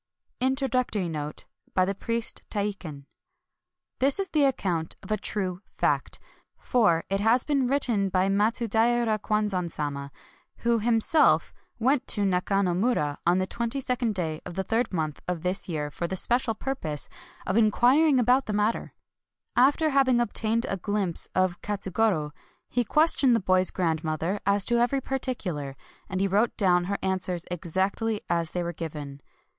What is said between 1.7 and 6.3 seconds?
by the Priest Teikin.) This is the account of a true fact;